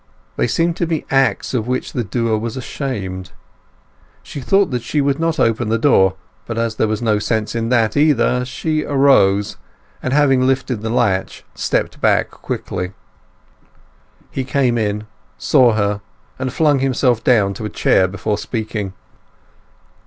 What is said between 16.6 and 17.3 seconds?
himself